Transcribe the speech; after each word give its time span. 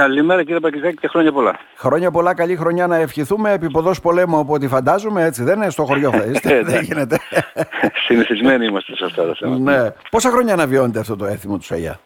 Καλημέρα 0.00 0.42
κύριε 0.42 0.60
Παγκριζάκη 0.60 0.96
και 0.96 1.08
χρόνια 1.08 1.32
πολλά. 1.32 1.58
Χρόνια 1.76 2.10
πολλά, 2.10 2.34
καλή 2.34 2.56
χρονιά 2.56 2.86
να 2.86 2.96
ευχηθούμε. 2.96 3.52
Επιποδός 3.52 4.00
πολέμου 4.00 4.38
από 4.38 4.52
ό,τι 4.52 4.68
φαντάζομαι, 4.68 5.24
έτσι 5.24 5.42
δεν 5.42 5.56
είναι 5.56 5.70
στο 5.70 5.84
χωριό 5.84 6.10
θα 6.10 6.24
είστε. 6.30 6.56
Ε, 6.56 6.62
δεν 6.62 6.74
ναι. 6.74 6.80
γίνεται. 6.80 7.18
Συνηθισμένοι 8.06 8.66
είμαστε 8.66 8.96
σε 8.96 9.04
αυτά 9.04 9.26
τα 9.26 9.34
θέματα. 9.34 9.82
ναι. 9.82 9.90
Πόσα 10.10 10.30
χρόνια 10.30 10.52
αναβιώνετε 10.52 10.98
αυτό 10.98 11.16
το 11.16 11.24
έθιμο 11.24 11.56
του 11.58 11.64
ΣΑΙΑ; 11.64 12.00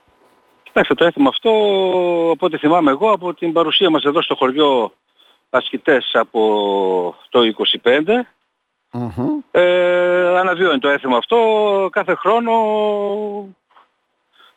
Κοιτάξτε 0.62 0.95
το 0.95 1.04
έθιμο 1.04 1.29
αυτό, 1.29 1.51
από 2.33 2.46
ό,τι 2.46 2.57
θυμάμαι 2.59 2.91
εγώ, 2.91 3.11
από 3.11 3.35
την 3.35 3.53
παρουσία 3.53 3.91
μας 3.91 4.03
εδώ 4.05 4.23
στο 4.23 4.35
χωριό 4.35 4.93
ασκητές 5.51 6.11
από 6.15 6.41
το 7.29 7.41
25, 7.83 8.01
Μμμ. 8.91 9.39
ε, 9.51 10.39
αναβιώνει 10.39 10.79
το 10.79 10.89
έθιμο 10.89 11.17
αυτό 11.17 11.37
κάθε 11.93 12.15
χρόνο 12.15 12.53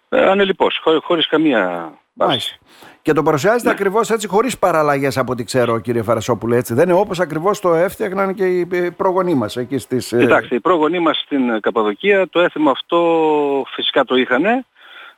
ε, 0.10 0.26
ανελιπώς, 0.30 0.80
χω, 0.84 1.00
χωρίς 1.02 1.28
καμία 1.28 1.92
βάση. 1.92 2.07
Μάλιστα. 2.18 2.56
Και 3.02 3.14
το 3.14 3.24
παρουσιάζετε 3.24 3.70
ακριβώς 3.70 4.10
έτσι 4.10 4.28
χωρίς 4.28 4.58
παραλλαγές 4.58 5.18
από 5.18 5.32
ό,τι 5.32 5.44
ξέρω 5.44 5.80
κύριε 5.80 6.02
Φαρασόπουλε 6.02 6.58
έτσι. 6.58 6.74
Δεν 6.74 6.90
είναι 6.90 7.00
όπως 7.00 7.20
ακριβώς 7.20 7.60
το 7.60 7.74
έφτιαχναν 7.74 8.34
και 8.34 8.46
οι 8.46 8.68
ε, 8.72 8.90
πρόγονοί 8.90 9.34
μας 9.34 9.58
εκεί 9.58 9.78
στις... 9.78 10.12
ε, 10.12 10.18
Κοιτάξτε, 10.20 10.56
οι 10.56 10.60
πρόγονοί 10.60 11.00
μας 11.00 11.18
στην 11.26 11.60
Καπαδοκία 11.60 12.28
το 12.30 12.40
έθιμο 12.40 12.70
αυτό 12.72 13.64
φυσικά 13.70 14.04
το 14.06 14.16
είχαν, 14.16 14.46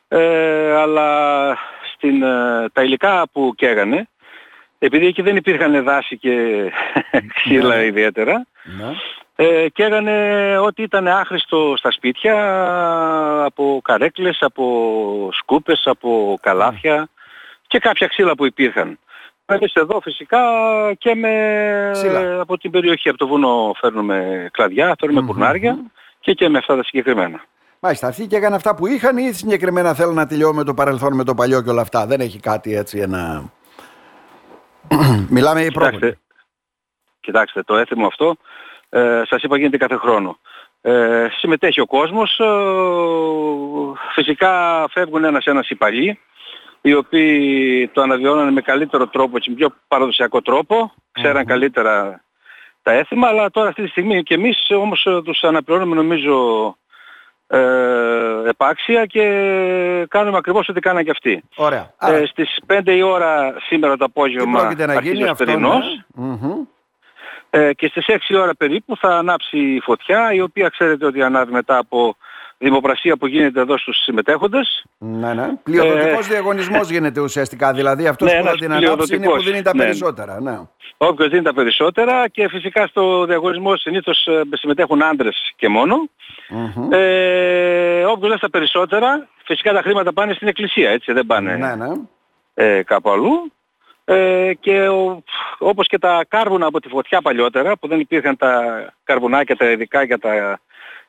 ε, 0.08 0.72
αλλά 0.72 1.56
στην, 1.94 2.22
ε, 2.22 2.68
τα 2.72 2.82
υλικά 2.82 3.22
που 3.32 3.52
καίγανε, 3.56 4.08
επειδή 4.78 5.06
εκεί 5.06 5.22
δεν 5.22 5.36
υπήρχαν 5.36 5.84
δάση 5.84 6.18
και 6.18 6.64
ξύλα 7.34 7.76
Ναι. 7.76 7.84
ιδιαίτερα, 7.84 8.46
ναι. 8.78 8.92
Ε, 9.42 9.68
καίγανε 9.68 10.58
ό,τι 10.58 10.82
ήταν 10.82 11.08
άχρηστο 11.08 11.74
στα 11.76 11.90
σπίτια, 11.90 12.34
από 13.44 13.80
καρέκλες, 13.84 14.38
από 14.40 15.28
σκούπες, 15.32 15.82
από 15.84 16.38
καλάθια 16.42 17.08
και 17.66 17.78
κάποια 17.78 18.06
ξύλα 18.06 18.34
που 18.34 18.46
υπήρχαν. 18.46 18.98
Εμείς 19.46 19.72
εδώ 19.72 20.00
φυσικά 20.00 20.38
και 20.98 21.14
με, 21.14 21.90
Ξύλα. 21.92 22.40
από 22.40 22.58
την 22.58 22.70
περιοχή, 22.70 23.08
από 23.08 23.18
το 23.18 23.26
βουνό 23.26 23.72
φέρνουμε 23.80 24.48
κλαδιά, 24.52 24.94
φέρνουμε 24.98 25.20
Μμμ. 25.20 25.26
κουρνάρια 25.28 25.78
και 26.20 26.32
και 26.32 26.48
με 26.48 26.58
αυτά 26.58 26.76
τα 26.76 26.84
συγκεκριμένα. 26.84 27.44
Μάλιστα, 27.80 28.06
αυτοί 28.06 28.26
και 28.26 28.36
έκαναν 28.36 28.54
αυτά 28.54 28.74
που 28.74 28.86
είχαν 28.86 29.16
ή 29.16 29.32
συγκεκριμένα 29.32 29.94
θέλουν 29.94 30.14
να 30.14 30.26
τελειώνουν 30.26 30.56
με 30.56 30.64
το 30.64 30.74
παρελθόν, 30.74 31.14
με 31.14 31.24
το 31.24 31.34
παλιό 31.34 31.62
και 31.62 31.70
όλα 31.70 31.82
αυτά. 31.82 32.06
Δεν 32.06 32.20
έχει 32.20 32.40
κάτι 32.40 32.74
έτσι 32.76 32.98
ένα... 32.98 33.52
Μιλάμε 35.34 35.62
οι 35.62 35.70
πρόγονοι. 35.70 35.96
Κοιτάξτε, 35.98 36.18
κοιτάξτε, 37.20 37.62
το 37.62 37.76
έθιμο 37.76 38.06
αυτό 38.06 38.36
ε, 38.90 39.22
σας 39.28 39.42
είπα 39.42 39.58
γίνεται 39.58 39.76
κάθε 39.76 39.96
χρόνο. 39.96 40.38
Ε, 40.82 41.26
συμμετέχει 41.38 41.80
ο 41.80 41.86
κόσμος, 41.86 42.38
ε, 42.38 42.44
φυσικά 44.14 44.84
φεύγουν 44.90 45.24
ένας-ένας 45.24 45.68
οι 45.68 45.74
παλιοί, 45.74 46.18
οι 46.80 46.94
οποίοι 46.94 47.88
το 47.88 48.02
αναβιώνανε 48.02 48.50
με 48.50 48.60
καλύτερο 48.60 49.06
τρόπο 49.06 49.38
και 49.38 49.50
με 49.50 49.56
πιο 49.56 49.68
παραδοσιακό 49.88 50.42
τρόπο, 50.42 50.92
ξέραν 51.12 51.44
καλύτερα 51.44 52.22
τα 52.82 52.92
έθιμα, 52.92 53.28
αλλά 53.28 53.50
τώρα 53.50 53.68
αυτή 53.68 53.82
τη 53.82 53.88
στιγμή 53.88 54.22
και 54.22 54.34
εμείς 54.34 54.66
όμως 54.70 55.06
ε, 55.06 55.22
τους 55.24 55.42
αναπληρώνουμε 55.42 55.94
νομίζω 55.94 56.76
ε, 57.46 57.58
επάξια 58.48 59.06
και 59.06 59.22
κάνουμε 60.08 60.36
ακριβώς 60.36 60.68
ό,τι 60.68 60.80
κάναν 60.80 61.04
και 61.04 61.10
αυτοί. 61.10 61.42
Ωραία. 61.56 61.94
Άρα, 61.96 62.16
Ε, 62.16 62.26
στις 62.26 62.58
5 62.66 62.80
η 62.86 63.02
ώρα 63.02 63.54
σήμερα 63.60 63.96
το 63.96 64.04
τι 64.04 64.04
απόγευμα 64.04 64.58
πρόκειται 64.60 64.86
να 64.86 64.92
αρχίζει 64.92 65.14
γίνει 65.14 65.28
ο 65.28 65.30
αυτό. 65.30 65.44
θερινός. 65.44 66.04
ναι. 66.14 66.66
Μμμ. 67.52 67.62
Ε, 67.62 67.72
και 67.72 67.86
στις 67.88 68.04
6 68.08 68.36
ώρα 68.38 68.54
περίπου 68.54 68.96
θα 68.96 69.08
ανάψει 69.08 69.58
η 69.58 69.80
φωτιά, 69.80 70.32
η 70.32 70.40
οποία 70.40 70.68
ξέρετε 70.68 71.06
ότι 71.06 71.22
ανάβει 71.22 71.52
μετά 71.52 71.76
από 71.76 72.16
δημοπρασία 72.58 73.16
που 73.16 73.26
γίνεται 73.26 73.60
εδώ 73.60 73.78
στους 73.78 73.96
συμμετέχοντες. 74.02 74.84
Ναι, 74.98 75.34
ναι. 75.34 75.48
Πλειοδοτικός 75.62 76.26
διαγωνισμός 76.26 76.90
γίνεται 76.90 77.20
ουσιαστικά. 77.20 77.72
Δηλαδή 77.72 78.06
αυτός 78.06 78.30
Ε, 78.32 78.34
ναι, 78.34 78.38
που 78.40 78.44
θα 78.46 78.50
ένας 78.50 78.60
την 78.60 78.72
ανάψει 78.72 78.86
είναι 78.86 78.96
που 78.96 79.06
πλειοδοτικός. 79.06 79.44
δίνει 79.44 79.62
τα 79.62 79.70
Ναι. 79.74 79.82
περισσότερα. 79.82 80.40
Ναι. 80.40 80.58
Όποιος 80.96 81.28
δίνει 81.28 81.42
τα 81.42 81.54
περισσότερα 81.54 82.28
και 82.28 82.48
φυσικά 82.48 82.86
στο 82.86 83.24
διαγωνισμό 83.24 83.76
συνήθως 83.76 84.26
ε, 84.26 84.40
συμμετέχουν 84.52 85.02
άντρες 85.02 85.52
και 85.56 85.68
μόνο. 85.68 85.96
Μμμ. 86.48 86.88
Ε, 86.92 88.04
όποιος 88.04 88.28
δίνει 88.28 88.38
τα 88.40 88.50
περισσότερα, 88.50 89.28
φυσικά 89.44 89.72
τα 89.72 89.80
χρήματα 89.82 90.12
πάνε 90.12 90.32
στην 90.32 90.48
εκκλησία, 90.48 90.90
έτσι, 90.90 91.12
δεν 91.12 91.26
πάνε 91.26 91.56
Ναι, 91.56 91.74
ναι. 91.74 91.88
ε, 92.54 92.82
κάπου 92.82 93.10
αλλού. 93.10 93.52
Ε, 94.04 94.52
και 94.60 94.88
ο, 94.88 95.22
όπως 95.60 95.86
και 95.86 95.98
τα 95.98 96.24
κάρβουνα 96.28 96.66
από 96.66 96.80
τη 96.80 96.88
φωτιά 96.88 97.20
παλιότερα, 97.22 97.76
που 97.76 97.88
δεν 97.88 98.00
υπήρχαν 98.00 98.36
τα 98.36 98.62
καρβουνάκια 99.04 99.56
τα 99.56 99.70
ειδικά 99.70 100.02
για, 100.02 100.18
τα, 100.18 100.60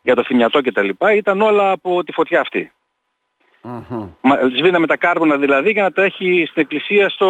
για 0.02 0.16
το 0.16 0.24
θυμιατό 0.24 0.62
κτλ. 0.62 0.90
ήταν 1.16 1.42
όλα 1.42 1.72
από 1.72 2.04
τη 2.04 2.12
φωτιά 2.12 2.40
αυτή. 2.40 2.72
Μμμ. 3.64 4.10
Μα, 4.22 4.38
σβήναμε 4.58 4.88
τα 4.88 4.98
κάρβουνα 4.98 5.38
δηλαδή 5.38 5.72
για 5.72 5.84
να 5.84 5.92
τα 5.92 6.04
έχει 6.04 6.46
στην 6.50 6.62
εκκλησία 6.62 7.10
στο... 7.10 7.28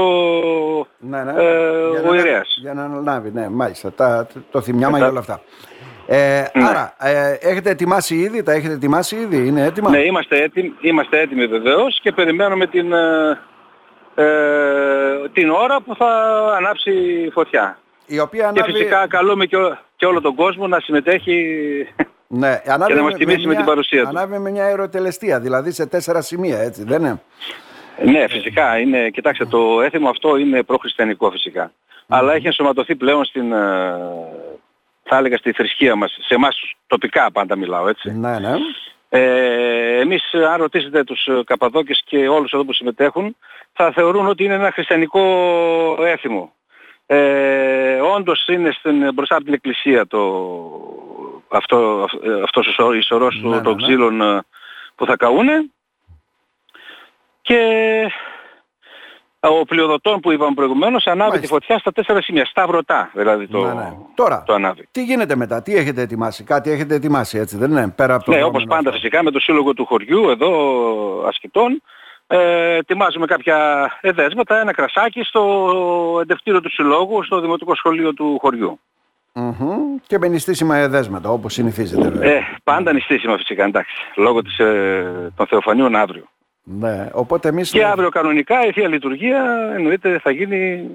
Ναι, 0.97 1.23
ναι. 1.23 1.31
Ε, 1.31 1.89
για, 1.91 2.01
ο 2.01 2.09
να, 2.09 2.15
ιερέας. 2.15 2.57
για 2.61 2.73
να 2.73 2.83
αναλάβει, 2.83 3.31
ναι, 3.31 3.49
μάλιστα. 3.49 3.91
Τα, 3.93 4.27
το 4.51 4.61
θυμιάμα 4.61 4.97
Μετά- 4.97 4.97
για 4.97 5.09
όλα 5.09 5.19
αυτά. 5.19 5.41
Ε, 6.07 6.45
Ναι. 6.53 6.67
Άρα, 6.67 6.95
ε, 6.99 7.37
έχετε 7.39 7.69
ετοιμάσει 7.69 8.15
ήδη, 8.15 8.43
τα 8.43 8.51
έχετε 8.51 8.73
ετοιμάσει 8.73 9.15
ήδη, 9.15 9.47
είναι 9.47 9.63
έτοιμα; 9.63 9.89
Ναι, 9.89 9.99
είμαστε 9.99 10.43
έτοιμοι, 10.43 10.73
είμαστε 10.81 11.19
έτοιμοι 11.19 11.47
βεβαίως 11.47 11.99
και 12.01 12.11
περιμένουμε 12.11 12.67
την, 12.67 12.93
ε, 14.15 14.23
ε, 14.23 15.29
την 15.33 15.49
ώρα 15.49 15.81
που 15.81 15.95
θα 15.95 16.07
ανάψει 16.57 16.91
η 16.91 17.29
φωτιά. 17.29 17.77
Η 18.05 18.19
οποία 18.19 18.41
Και 18.41 18.59
ανάβει, 18.59 18.71
φυσικά 18.71 19.07
καλούμε 19.07 19.45
και, 19.45 19.57
ό- 19.57 19.77
και 19.95 20.05
όλο 20.05 20.21
τον 20.21 20.35
κόσμο 20.35 20.67
να 20.67 20.79
συμμετέχει 20.79 21.87
ναι, 22.27 22.61
ανάβει 22.65 22.91
και 22.93 22.97
να 22.97 23.03
μας 23.03 23.11
με- 23.11 23.17
τιμήσει 23.17 23.39
με 23.41 23.47
μια- 23.47 23.55
την 23.55 23.65
παρουσία 23.65 24.01
του. 24.01 24.07
Ανάβει 24.07 24.37
με 24.37 24.49
μια 24.49 24.63
αεροτελεστία, 24.65 25.39
δηλαδή 25.39 25.71
σε 25.71 25.85
τέσσερα 25.85 26.21
σημεία, 26.21 26.59
έτσι, 26.59 26.83
δεν 26.83 26.99
είναι; 27.01 27.21
Ναι, 28.05 28.27
φυσικά. 28.27 28.79
Είναι, 28.79 29.09
κοιτάξτε, 29.09 29.45
το 29.45 29.81
έθιμο 29.81 30.09
αυτό 30.09 30.37
είναι 30.37 30.63
προχριστιανικό 30.63 31.31
φυσικά. 31.31 31.71
Αλλά 32.07 32.33
έχει 32.33 32.45
ενσωματωθεί 32.45 32.95
πλέον 32.95 33.25
στην, 33.25 33.51
ε, 33.51 33.57
θα 35.03 35.17
έλεγα, 35.17 35.37
στη 35.37 35.51
θρησκεία 35.51 35.95
μας. 35.95 36.17
Σε 36.21 36.33
εμάς 36.33 36.55
τους 36.55 36.75
τοπικά 36.87 37.31
πάντα 37.31 37.55
μιλάω, 37.55 37.87
έτσι. 37.87 38.11
Ναι, 38.11 38.39
ναι. 38.39 38.53
Ε, 39.13 39.99
εμείς, 39.99 40.33
αν 40.33 40.57
ρωτήσετε 40.61 41.03
τους 41.03 41.25
ε, 41.25 41.41
Καπαδόκες 41.45 42.01
και 42.05 42.27
όλους 42.27 42.51
εδώ 42.51 42.65
που 42.65 42.73
συμμετέχουν, 42.73 43.35
θα 43.73 43.91
θεωρούν 43.91 44.27
ότι 44.27 44.43
είναι 44.43 44.53
ένα 44.53 44.71
χριστιανικό 44.71 45.23
έθιμο. 45.99 46.53
Ε, 47.05 47.99
όντως 47.99 48.47
είναι 48.47 48.71
στην, 48.71 49.13
μπροστά 49.13 49.35
από 49.35 49.43
την 49.43 49.53
εκκλησία 49.53 50.07
το, 50.07 50.19
αυτό, 51.49 52.03
αυ- 52.03 52.23
ε, 52.25 52.41
αυτός 52.43 52.67
ο 52.67 52.71
σω- 52.71 52.93
η 52.95 53.01
σωρός 53.01 53.35
Ναι, 53.35 53.41
του- 53.41 53.49
ναι, 53.49 53.61
των 53.61 53.75
ναι. 53.75 53.81
ξύλων 53.81 54.21
ε, 54.21 54.41
που 54.95 55.05
θα 55.05 55.15
καούνε 55.17 55.69
και 57.41 57.57
ο 59.49 59.65
πλειοδοτών 59.65 60.19
που 60.19 60.31
είπαμε 60.31 60.53
προηγουμένως 60.53 61.05
ανάβει 61.07 61.19
Μάλιστα. 61.21 61.41
τη 61.41 61.47
φωτιά 61.47 61.77
στα 61.77 61.91
τέσσερα 61.91 62.21
σημεία, 62.21 62.45
στα 62.45 62.67
βρωτά 62.67 63.11
δηλαδή 63.13 63.47
το, 63.47 63.61
ναι, 63.65 63.73
ναι. 63.73 63.93
Τώρα, 64.15 64.43
το 64.45 64.53
ανάβει. 64.53 64.87
τι 64.91 65.03
γίνεται 65.03 65.35
μετά, 65.35 65.61
τι 65.61 65.75
έχετε 65.75 66.01
ετοιμάσει, 66.01 66.43
κάτι 66.43 66.71
έχετε 66.71 66.95
ετοιμάσει, 66.95 67.37
έτσι, 67.37 67.57
δεν 67.57 67.71
είναι, 67.71 67.93
πέρα 67.95 68.13
από 68.15 68.23
το 68.23 68.31
Ναι, 68.31 68.37
δρόμενο 68.37 68.57
όπως 68.57 68.67
πάντα 68.75 68.89
αυτό. 68.89 68.91
φυσικά 69.01 69.23
με 69.23 69.31
το 69.31 69.39
σύλλογο 69.39 69.73
του 69.73 69.85
χωριού 69.85 70.29
εδώ 70.29 70.49
ασκητών 71.27 71.81
ε, 72.27 72.75
ετοιμάζουμε 72.75 73.25
κάποια 73.25 73.57
εδέσματα, 74.01 74.59
ένα 74.59 74.71
κρασάκι 74.73 75.23
στο 75.23 76.19
εντευτήριο 76.21 76.61
του 76.61 76.69
συλλόγου, 76.71 77.23
στο 77.23 77.39
δημοτικό 77.41 77.75
σχολείο 77.75 78.13
του 78.13 78.37
χωριού. 78.41 78.79
Μμμ. 79.33 79.77
Και 80.07 80.17
με 80.17 80.27
νηστίσιμα 80.27 80.75
εδέσματα, 80.77 81.29
όπως 81.29 81.53
συνηθίζεται 81.53 82.09
βέβαια. 82.09 82.31
Ε, 82.31 82.41
πάντα 82.63 82.93
νηστίσιμα 82.93 83.37
φυσικά, 83.37 83.63
εντάξει, 83.63 83.93
λόγω 84.15 84.41
της, 84.41 84.57
ε, 84.59 85.31
των 85.35 85.47
Θεοφανίων 85.47 85.95
αύριο. 85.95 86.23
Ναι, 86.63 87.09
οπότε 87.11 87.47
εμείς... 87.47 87.71
Και 87.71 87.85
αύριο 87.85 88.09
κανονικά 88.09 88.65
η 88.65 88.71
Θεία 88.71 88.87
Λειτουργία 88.87 89.71
εννοείται 89.75 90.19
θα 90.19 90.31
γίνει 90.31 90.89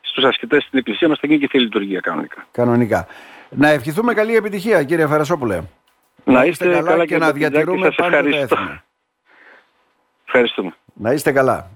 στους 0.00 0.24
ασκητές 0.24 0.62
στην 0.62 0.78
εκκλησία 0.78 1.08
μας 1.08 1.18
θα 1.18 1.26
γίνει 1.26 1.38
και 1.38 1.44
η 1.44 1.48
Θεία 1.48 1.60
Λειτουργία 1.60 2.00
κανονικά. 2.00 2.46
Κανονικά. 2.50 3.06
Να 3.50 3.68
ευχηθούμε 3.68 4.14
καλή 4.14 4.36
επιτυχία 4.36 4.82
κύριε 4.84 5.06
Φαρασόπουλε. 5.06 5.60
Να 6.24 6.44
είστε 6.44 6.68
καλά, 6.68 6.96
και 6.96 7.02
κύριε 7.04 7.18
να 7.18 7.26
Παπαδάκη, 7.26 7.38
διατηρούμε 7.38 7.86
σας 7.86 7.94
πάντα 7.94 8.10
το 8.10 8.28
ευχαριστώ. 8.28 8.56
έθιμο. 8.56 8.80
Ευχαριστούμε. 10.24 10.74
Να 10.94 11.12
είστε 11.12 11.32
καλά. 11.32 11.70